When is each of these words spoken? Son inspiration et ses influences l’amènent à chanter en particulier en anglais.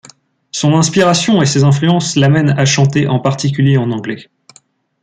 Son 0.49 0.73
inspiration 0.75 1.43
et 1.43 1.45
ses 1.45 1.63
influences 1.63 2.15
l’amènent 2.15 2.55
à 2.57 2.65
chanter 2.65 3.07
en 3.07 3.19
particulier 3.19 3.77
en 3.77 3.91
anglais. 3.91 4.31